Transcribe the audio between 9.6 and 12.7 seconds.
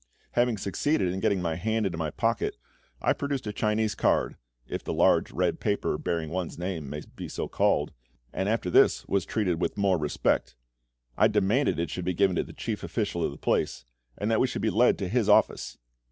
with more respect. I demanded it should be given to the